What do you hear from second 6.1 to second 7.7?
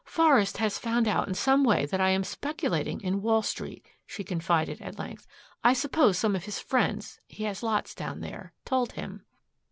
some of his friends he has